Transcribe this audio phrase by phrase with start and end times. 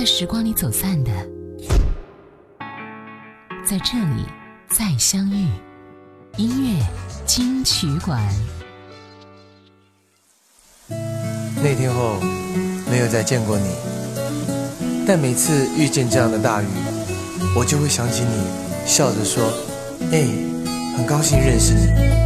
[0.00, 1.10] 在时光里走散的，
[3.62, 4.24] 在这里
[4.66, 5.46] 再相遇。
[6.38, 6.82] 音乐
[7.26, 8.18] 金曲馆。
[10.88, 12.18] 那天后
[12.90, 13.74] 没有再见过你，
[15.06, 16.66] 但每次遇见这样的大雨，
[17.54, 19.52] 我就会想起你，笑着说
[20.12, 20.26] ：“哎，
[20.96, 22.20] 很高兴认识你。”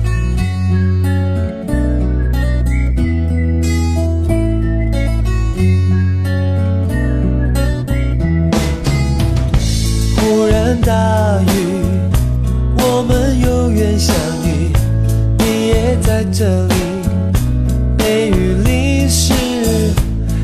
[10.80, 11.48] 大雨，
[12.78, 14.72] 我们有缘相遇，
[15.38, 16.74] 你也在这里。
[17.98, 19.32] 雷雨淋湿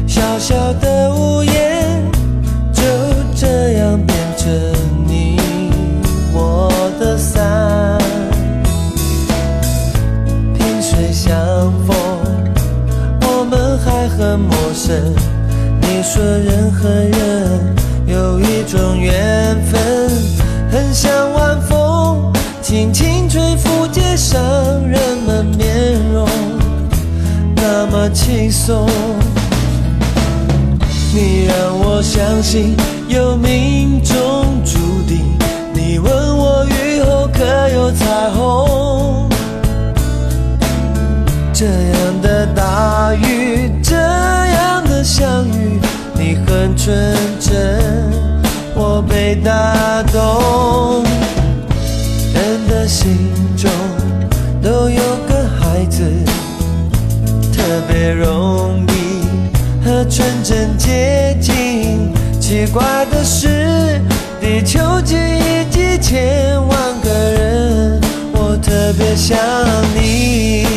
[0.07, 2.03] 小小的屋檐，
[2.73, 2.83] 就
[3.35, 4.51] 这样变成
[5.07, 5.39] 你
[6.33, 7.99] 我的伞。
[10.55, 11.37] 萍水相
[11.87, 11.95] 逢，
[13.23, 14.97] 我们还很陌生。
[15.83, 17.77] 你说人和人
[18.07, 20.00] 有一种缘分。
[28.01, 28.87] 么轻松。
[31.13, 32.75] 你让我相信
[33.09, 35.37] 有命中注定。
[35.75, 39.29] 你问我雨后可有彩虹？
[41.53, 45.79] 这样的大雨，这样的相遇，
[46.15, 47.83] 你很纯真。
[48.75, 51.05] 我被打动，
[52.33, 53.31] 人的心
[62.51, 64.03] 奇怪的是，
[64.41, 68.01] 地球几亿几千万个人，
[68.33, 69.39] 我特别想
[69.95, 70.70] 你。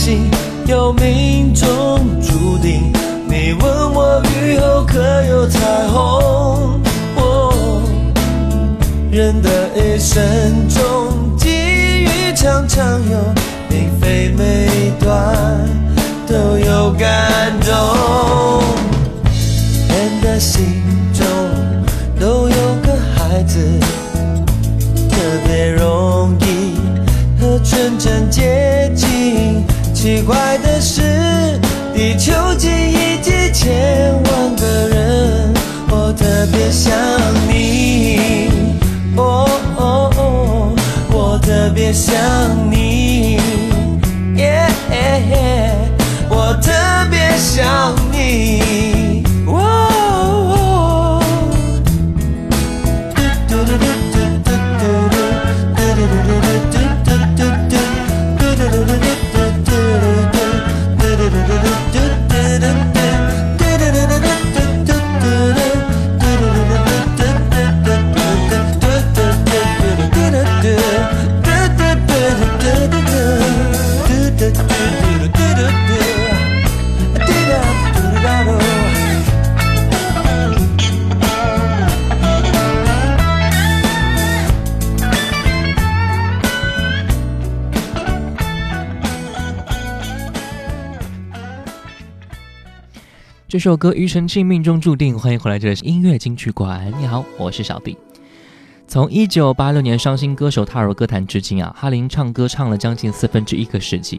[0.00, 0.30] 信
[0.66, 1.68] 有命中
[2.22, 2.90] 注定。
[3.28, 6.80] 你问我雨后可有彩虹？
[9.12, 10.22] 人的一生
[10.70, 13.18] 中，际遇常常有，
[13.68, 15.68] 并非每段
[16.26, 17.70] 都有感动。
[19.90, 20.79] 人的心
[30.00, 31.60] 奇怪的是，
[31.94, 35.52] 地球几亿几千万个人，
[35.90, 36.90] 我特别想
[37.46, 38.48] 你。
[39.14, 39.46] 哦
[39.76, 40.74] 哦哦，
[41.12, 42.16] 我特别想
[42.70, 42.79] 你。
[93.60, 96.90] 首歌《庾澄庆命中注定》，欢迎回来，这里是音乐金曲馆。
[96.98, 97.94] 你好，我是小弟。
[98.88, 104.18] 从一九八六年伤心歌手踏入歌坛至今啊，哈林唱歌唱了将近四分之一个世纪。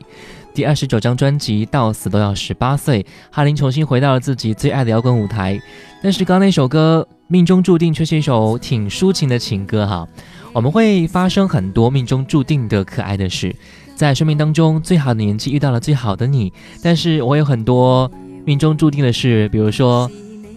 [0.54, 3.02] 第二十九张专辑《到死都要十八岁》，
[3.32, 5.60] 哈林重新回到了自己最爱的摇滚舞台。
[6.04, 10.08] 但是刚那首歌《命中注定》却是一首挺抒情的情歌哈。
[10.54, 13.56] 我们会发生很多命中注定的可爱的事，
[13.96, 18.12] 在生命当中最好的年纪遇到了最好的你，但是我有很多。
[18.44, 20.10] 命中注定的事，比如说，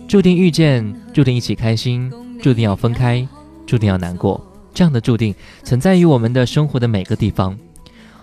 [0.08, 2.10] 注定遇见，注定一起开心，
[2.42, 3.26] 注定要分开，
[3.66, 4.40] 注定要难过，
[4.72, 7.56] 这样的注定存在于我们的生活的每个地方。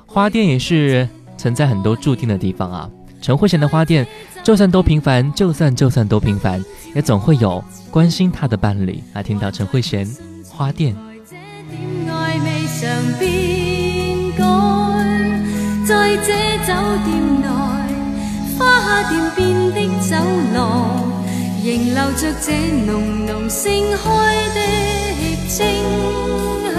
[0.06, 2.90] 花店也是存在很多注定的地方啊。
[3.22, 4.06] 陈慧娴的花店，
[4.44, 6.64] 就算多平凡，就算就算多平凡，
[6.96, 9.02] 也总会有关心她的伴侣。
[9.14, 10.08] 来听到陈慧娴
[10.50, 10.96] 花店。
[15.86, 16.74] 在这酒
[17.06, 17.41] 店。
[18.62, 19.40] 花店边
[19.74, 19.78] 的
[20.08, 20.16] 走
[20.54, 20.60] 廊
[21.64, 22.48] 仍留着这
[22.86, 24.04] 浓浓盛开
[24.54, 24.60] 的
[25.50, 25.58] 清
[26.76, 26.78] 香，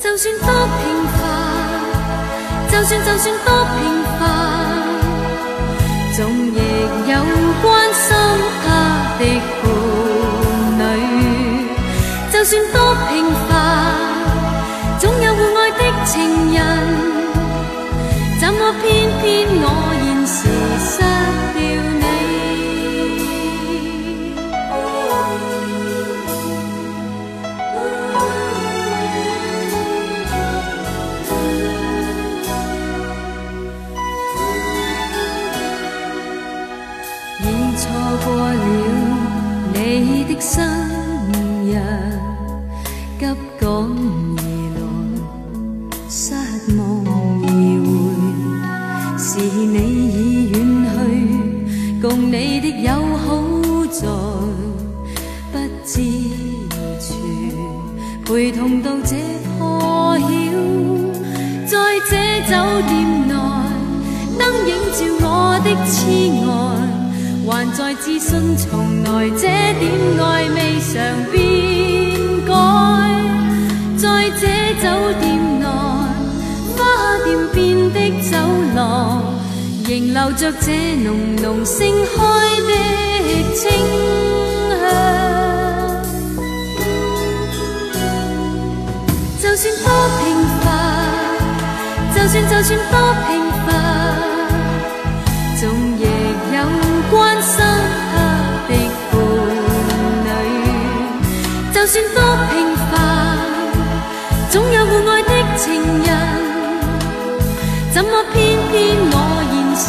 [0.00, 0.48] 就算多
[0.78, 0.80] 平
[1.16, 1.20] 凡，
[2.70, 3.78] 就算就算多平
[4.18, 4.20] 凡，
[6.16, 6.56] 总亦
[7.10, 7.12] 有
[7.62, 8.06] 关心
[8.64, 8.66] 他
[9.18, 9.22] 的
[9.60, 9.64] 妇
[10.78, 10.82] 女，
[12.32, 12.76] 就算多
[13.08, 13.37] 平凡。
[83.58, 84.86] 清香，
[89.42, 89.86] 就算多
[90.20, 90.22] 平
[90.60, 90.64] 凡，
[92.14, 92.94] 就算就算多
[93.26, 93.28] 平
[93.66, 93.68] 凡，
[95.60, 95.62] 总
[95.98, 96.00] 亦
[96.54, 96.56] 有
[97.10, 97.12] 关
[97.42, 97.56] 心
[98.12, 98.14] 他
[98.68, 98.70] 的
[99.10, 99.12] 伴
[100.24, 100.30] 侣。
[101.74, 102.16] 就算多
[102.52, 102.54] 平
[102.92, 102.92] 凡，
[104.50, 105.66] 总有互爱的情
[106.04, 106.08] 人。
[107.92, 108.36] 怎么偏
[108.70, 108.76] 偏
[109.10, 109.14] 我
[109.50, 109.86] 现时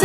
[0.00, 0.04] 身？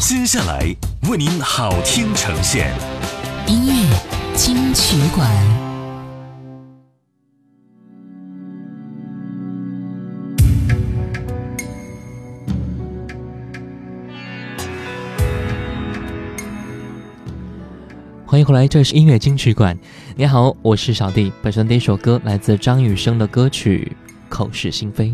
[0.00, 0.74] 接下来
[1.08, 2.72] 为您好听呈现，
[3.46, 3.96] 音乐
[4.34, 5.63] 金曲馆。
[18.34, 19.78] 欢迎回来，这是音乐金曲馆。
[20.16, 21.32] 你好，我是小弟。
[21.40, 23.96] 本身第一首歌来自张雨生的歌曲
[24.28, 25.10] 《口是心非》。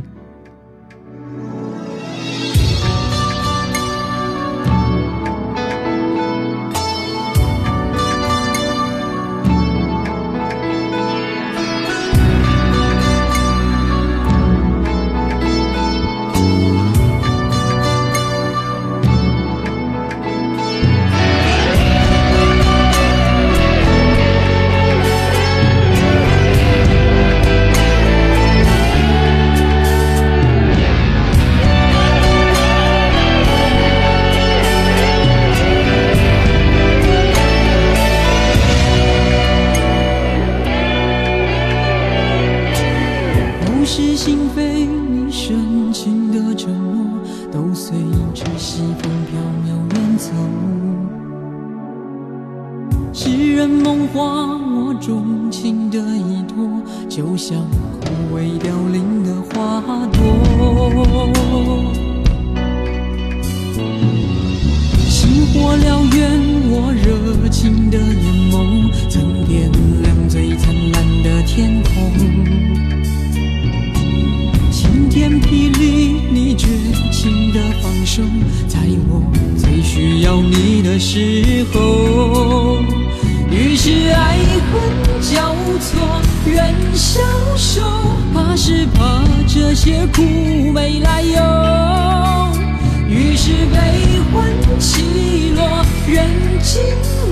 [96.71, 96.81] 亲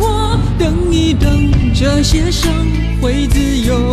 [0.01, 2.53] 我，等一等，这些伤
[3.01, 3.88] 会自由。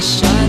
[0.00, 0.39] 图的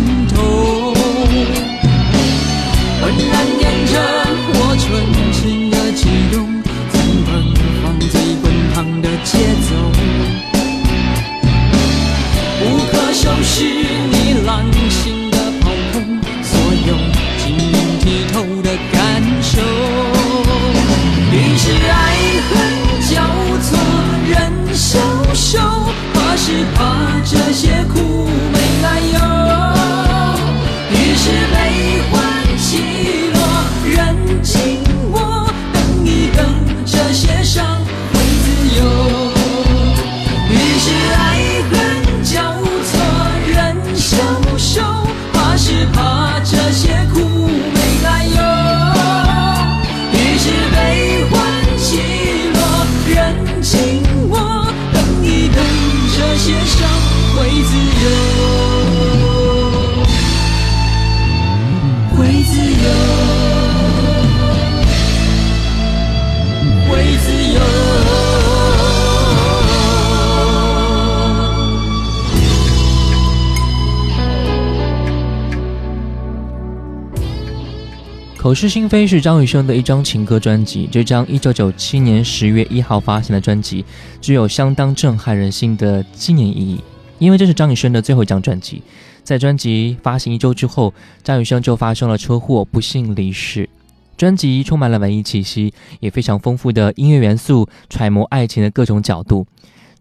[78.52, 80.86] 口是心非是张雨生的一张情歌专辑。
[80.92, 83.86] 这张1997年10月1号发行的专辑，
[84.20, 86.82] 具有相当震撼人心的纪念意义，
[87.18, 88.84] 因为这是张雨生的最后一张专辑。
[89.24, 90.94] 在专辑发行一周之后，
[91.24, 93.70] 张雨生就发生了车祸，不幸离世。
[94.18, 99.48] 专辑充满了文艺气息，也非常丰富的音乐元素，揣摩爱情的各种角度。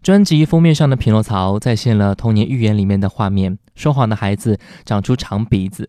[0.03, 5.87] 专辑封面上的匹诺曹再现了童年寓言里面的画面：说谎的孩子长出长鼻子。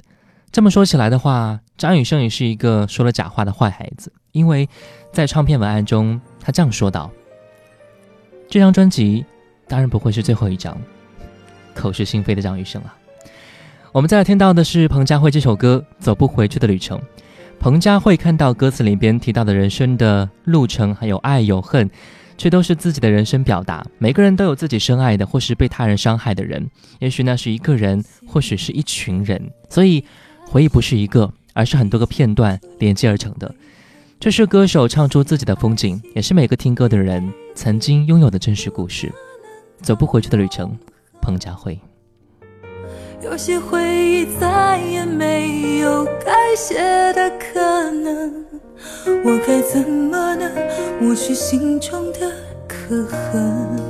[0.53, 4.69] 这么说起来的话，张雨生也是一个说了假话的坏孩子，因为
[5.11, 7.11] 在唱片文案中，他这样说道
[8.51, 9.25] ：“这张专辑
[9.67, 10.77] 当然不会是最后一张。”
[11.75, 12.95] 口是心非的张雨生啊。
[13.93, 16.99] 我们再来听到的是彭佳慧这首歌《走不回去的旅程》。
[17.59, 21.91] 彭佳慧看到歌词里边提到的人生的路程，还有爱有恨，
[22.37, 23.83] 却都是自己的人生表达。
[23.97, 26.69] 每个人都有自己深爱的，或是被他人伤害的人，
[26.99, 29.51] 也许那是一个人，或许是一群人。
[29.71, 30.05] 所以。
[30.53, 33.55] 回忆不是一个，而是很多个片段连接而成的。
[34.21, 39.11] 这是歌手唱出自己的风景，也是每个听歌的人曾经拥有的真实故事。
[39.81, 40.77] 走不回去的旅程，
[41.23, 41.81] 彭佳慧。
[43.25, 46.75] 有些回忆再也没有改写
[47.15, 48.45] 的可能，
[49.25, 50.53] 我该怎么能
[51.01, 52.31] 抹去心中的
[52.69, 53.81] 刻痕？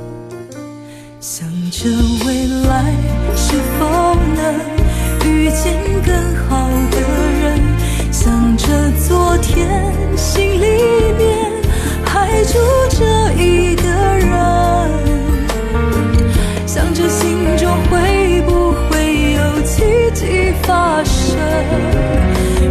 [1.19, 1.89] 想着
[2.25, 2.95] 未来
[3.35, 4.92] 是否能。
[5.33, 5.73] 遇见
[6.05, 6.13] 更
[6.47, 7.01] 好的
[7.41, 7.59] 人，
[8.11, 8.67] 想着
[9.07, 10.67] 昨天，心里
[11.17, 11.51] 面
[12.05, 12.53] 还住
[12.89, 14.29] 着一个人，
[16.67, 21.35] 想着心中会不会有奇迹发生。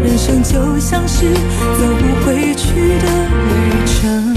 [0.05, 3.07] 人生就像是走不回去的
[3.49, 3.53] 旅
[3.87, 4.35] 程，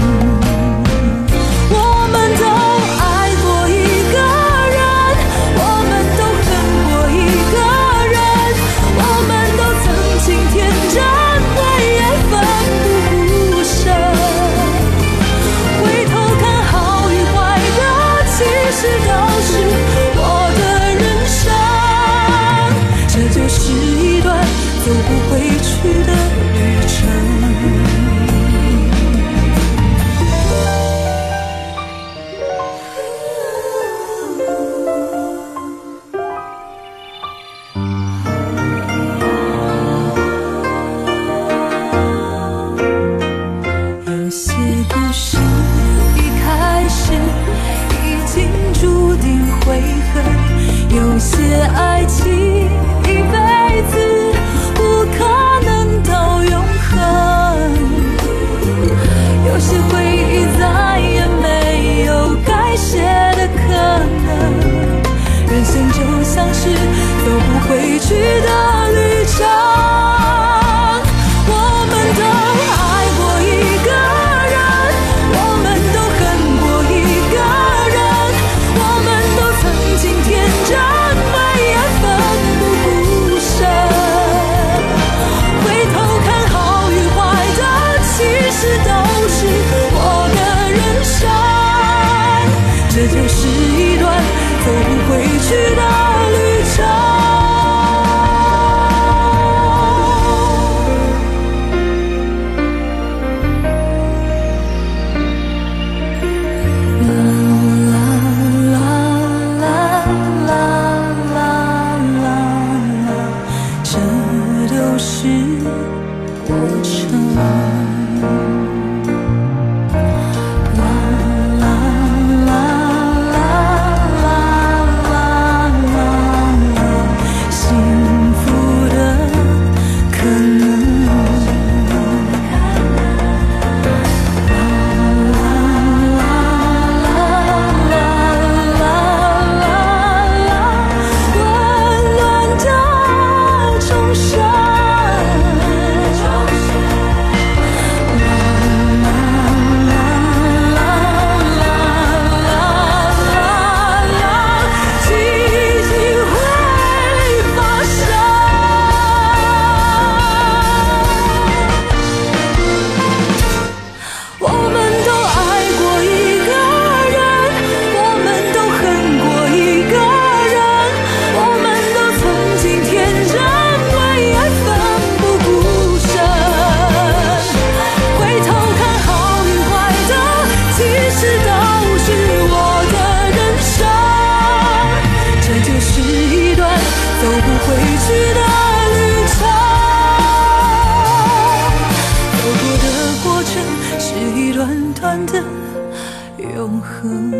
[196.86, 197.32] 恒。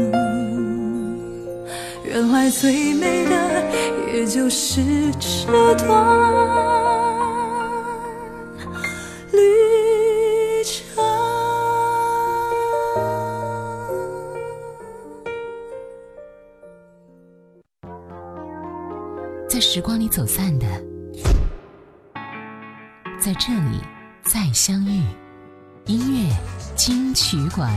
[2.05, 3.33] 原来最美的
[4.13, 4.81] 也就是
[5.21, 5.87] 这段
[9.33, 11.03] 旅程。
[19.49, 20.67] 在时光里走散的，
[23.19, 23.81] 在这里
[24.23, 25.03] 再相遇。
[25.87, 26.35] 音乐
[26.75, 27.71] 金曲馆。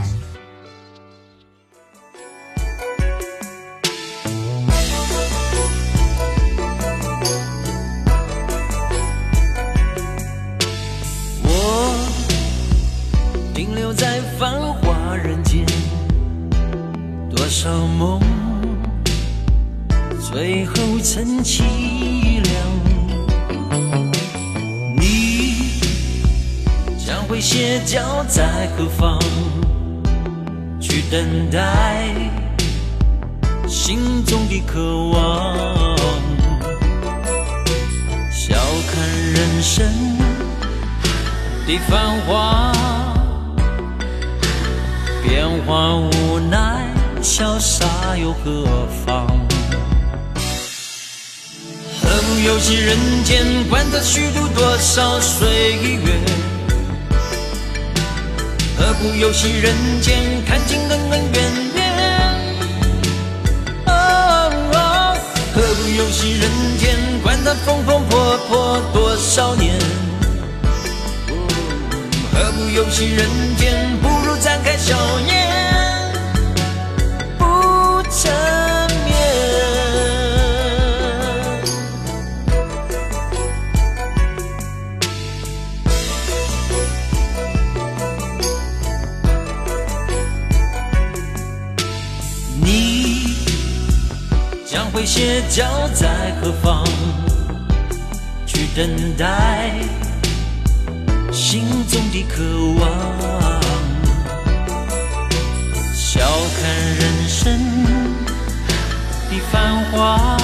[17.50, 18.20] 多少梦
[20.20, 22.54] 最后成凄凉。
[24.96, 25.80] 你
[27.04, 29.18] 将会歇脚在何方？
[30.80, 32.14] 去等待
[33.66, 35.96] 心中的渴望。
[38.30, 38.54] 笑
[38.92, 39.84] 看人生
[41.66, 42.72] 的繁华，
[45.24, 46.89] 变化无奈，
[47.22, 48.66] 潇洒又何
[49.04, 49.26] 妨？
[52.02, 56.18] 何不游戏人间，管他虚度多少岁月？
[58.78, 61.42] 何不游戏人间，看尽恩恩怨
[61.74, 61.78] 怨？
[63.86, 63.92] 哦
[64.72, 65.14] 哦
[65.54, 69.78] 何不游戏人间，管他风风破破多少年？
[72.32, 75.29] 何不游戏人间，不如展开笑颜，
[95.00, 96.84] 会歇脚在何方？
[98.44, 99.72] 去等待
[101.32, 102.44] 心中的渴
[102.78, 102.90] 望。
[105.94, 106.20] 笑
[106.60, 107.58] 看人生
[109.30, 110.36] 的繁华，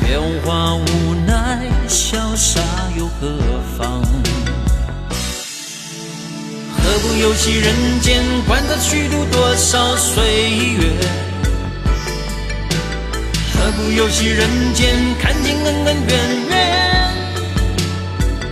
[0.00, 2.60] 变化无奈，潇洒
[2.98, 3.38] 又何
[3.78, 4.02] 妨？
[6.76, 11.29] 何不游戏人间，管他虚度多少岁月？
[13.70, 16.58] 何不游戏人间，看尽恩恩怨怨？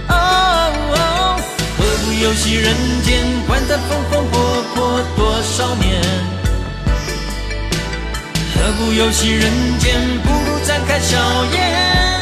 [0.07, 1.37] 哦
[1.77, 6.01] 何不游戏人间，管他风风火火多少年？
[8.55, 9.51] 何不游戏人
[9.81, 11.19] 间，不如展开笑
[11.53, 12.18] 颜，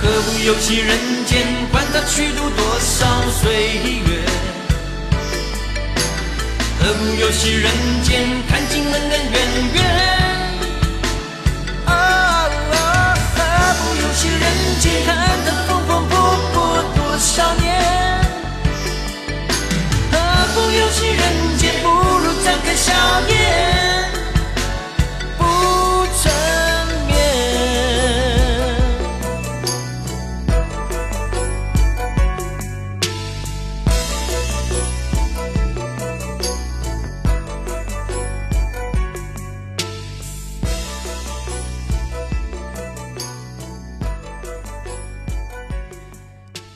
[0.00, 3.06] 何不游戏人间，管他虚度多少
[3.40, 3.42] 岁
[4.06, 4.24] 月？
[6.78, 7.70] 何不游戏人
[8.02, 9.36] 间，看尽恩恩怨
[9.72, 9.76] 怨？
[11.86, 11.90] 啊，
[13.34, 13.38] 何
[13.80, 14.44] 不游戏人
[14.80, 16.12] 间，看得风风火
[16.52, 16.54] 火
[16.94, 17.64] 多少年？
[20.12, 20.14] 何
[20.54, 21.22] 不游戏人
[21.56, 22.92] 间，不如展开笑
[23.28, 23.32] 颜，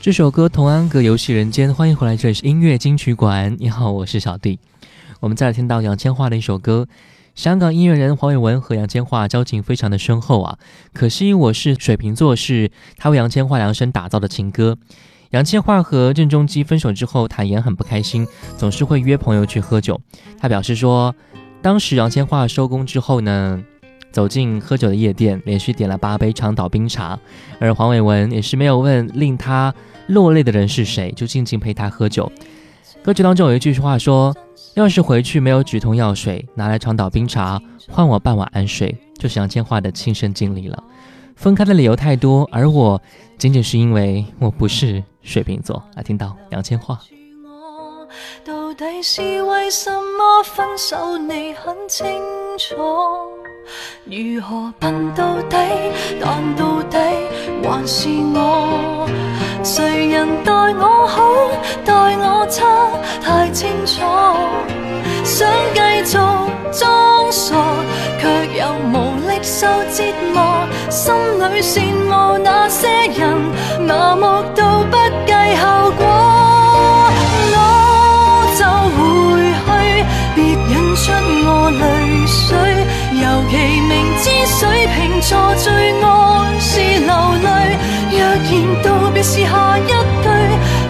[0.08, 3.54] 这首歌《童安格游戏人间》，欢迎回来，这里是音乐金曲馆。
[3.60, 4.58] 你好，我是小弟。
[5.20, 6.86] 我们再来听到杨千嬅的一首歌，
[7.34, 10.58] 香港音乐人黄伟文和杨千嬅交情非常的深厚啊。
[10.94, 14.78] 可惜我是水瓶座，是他为杨千嬅量身打造的情歌。
[15.32, 20.00] 杨千嬅和郑中基分手之后，坦言很不开心，总是会约朋友去喝酒。
[20.40, 21.14] 他表示说，
[21.60, 23.62] 当时杨千嬅收工之后呢，
[24.10, 27.18] 走进喝酒的夜店，连续点了八杯长岛冰茶，
[27.60, 29.74] 而黄伟文也是没有问令他
[30.08, 32.30] 落泪的人是谁，就静静陪他喝酒。
[33.02, 34.34] 歌曲当中有一句话说
[34.74, 40.82] ：“要是回去没有止痛药水，拿来长岛冰茶换我半碗安睡。”就是杨千嬅的亲身经历了。
[41.34, 43.00] 分开的理由太多，而我
[43.36, 45.82] 仅仅是因为我不是水瓶座。
[45.94, 46.96] 来听到杨千嬅。
[48.44, 51.18] 到底是为什么分手？
[51.18, 52.06] 你很清
[52.58, 52.76] 楚，
[54.04, 55.56] 如何笨到底？
[56.20, 56.98] 但到底
[57.62, 59.08] 还是我，
[59.62, 61.22] 谁人待我好，
[61.84, 62.64] 待我差，
[63.22, 64.02] 太清楚。
[65.24, 66.18] 想继续
[66.72, 67.54] 装傻，
[68.20, 68.28] 却
[68.58, 68.94] 又无
[69.28, 70.02] 力受折
[70.32, 73.36] 磨，心里羡慕那些人，
[73.86, 74.22] 麻木
[74.54, 75.64] 到不计后
[84.28, 86.06] 知水瓶座最爱
[86.60, 87.12] 是流
[87.42, 87.48] 泪，
[88.10, 90.28] 若然道别是下一句，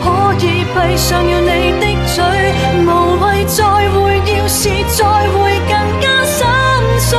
[0.03, 0.07] 可
[0.45, 2.19] 以闭上了你的嘴，
[2.85, 2.89] 无
[3.21, 3.97] 谓再会，
[4.27, 6.37] 要是再会更加心
[6.99, 7.11] 碎。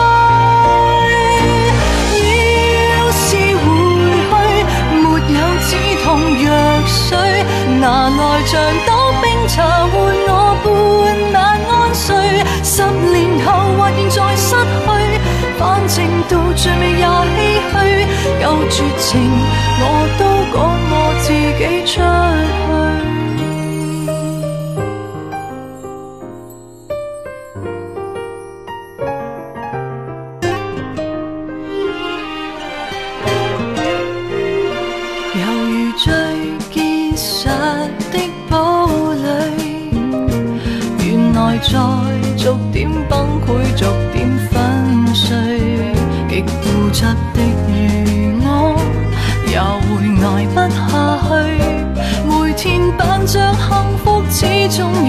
[2.11, 3.27] 要是
[3.63, 3.63] 回
[4.29, 4.35] 去，
[4.99, 5.03] 没
[5.39, 5.71] 有止
[6.03, 6.07] 痛
[6.43, 6.45] 药
[6.85, 7.07] 水，
[7.79, 8.53] 拿来像
[21.89, 22.58] 说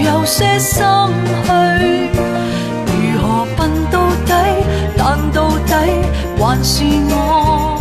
[0.05, 0.85] 有些心
[1.45, 2.09] 虚。
[2.85, 4.31] 如何笨到底？
[4.97, 5.73] 但到底
[6.37, 7.79] 还是我。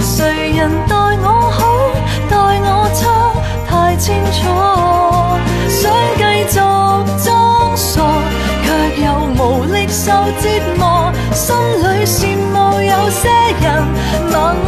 [0.00, 1.60] 谁人待我好，
[2.28, 3.00] 待我差，
[3.68, 4.38] 太清楚。
[5.68, 6.54] 想继续
[7.24, 7.26] 装
[7.76, 8.02] 傻，
[8.64, 8.66] 却
[9.04, 9.06] 又
[9.38, 10.44] 无力受折
[10.78, 11.12] 磨。
[11.32, 13.28] 心里羡慕有些
[13.62, 13.66] 人，
[14.32, 14.66] 盲目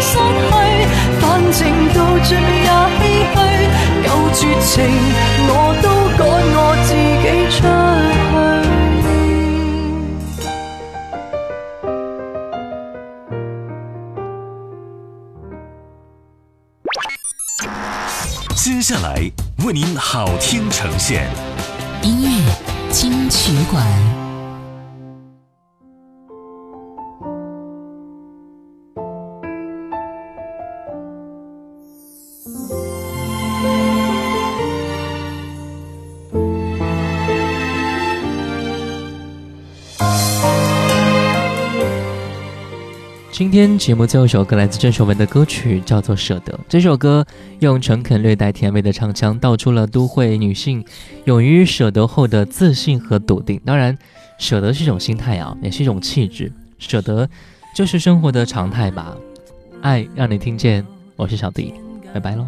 [0.00, 0.20] 失去
[1.20, 1.58] 反正
[1.94, 3.00] 到最也唏
[3.34, 3.36] 嘘
[4.06, 4.66] 够绝情
[5.48, 6.20] 我都赶
[6.54, 7.66] 我自己出去
[18.54, 19.06] 接下来
[19.64, 21.28] 为您好听呈现。
[22.02, 22.54] 音乐
[22.90, 24.27] 金曲馆。
[43.38, 46.52] 今天节目最后一首歌来自郑秀文的歌曲，叫做《舍得》。
[46.68, 47.24] 这首歌
[47.60, 50.84] 用诚恳略带甜味的唱腔，道出了都会女性
[51.24, 53.60] 勇于舍得后的自信和笃定。
[53.64, 53.96] 当然，
[54.38, 56.50] 舍得是一种心态啊，也是一种气质。
[56.80, 57.28] 舍得
[57.72, 59.16] 就是生活的常态吧。
[59.82, 61.74] 爱让你听见，我是小弟，
[62.12, 62.44] 拜拜喽。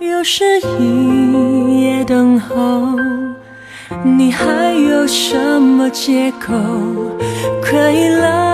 [0.00, 0.42] 又是
[0.80, 2.96] 一夜等候。
[4.02, 6.54] 你还有什么借口
[7.62, 8.53] 可以来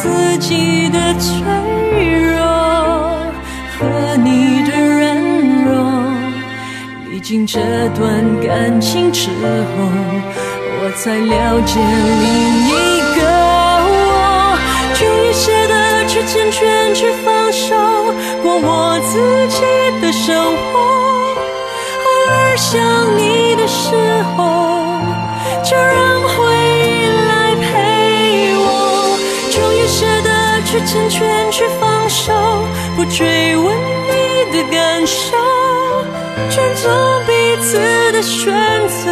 [0.00, 1.34] 自己的脆
[2.30, 2.38] 弱
[3.76, 5.18] 和你的软
[5.64, 5.68] 弱。
[7.10, 7.58] 历经这
[7.98, 8.06] 段
[8.40, 9.34] 感情之后，
[10.80, 11.80] 我才了解
[12.22, 12.28] 另
[12.64, 12.70] 一
[13.16, 13.20] 个
[13.90, 14.56] 我。
[14.94, 15.74] 终于舍得
[16.06, 17.74] 去成全，去放手，
[18.40, 19.12] 过我自
[19.48, 19.58] 己
[20.00, 20.78] 的生活。
[22.04, 22.78] 偶尔想
[23.18, 24.38] 你的时候，
[25.64, 26.22] 就让
[30.78, 32.32] 去成全，去放手，
[32.94, 35.36] 不追问你的感受，
[36.50, 36.92] 尊重
[37.26, 37.78] 彼此
[38.12, 38.54] 的选
[38.86, 39.10] 择。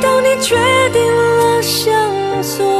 [0.00, 0.56] 当你决
[0.90, 2.79] 定了向左，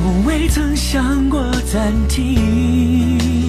[0.00, 3.47] 从未曾想过暂停，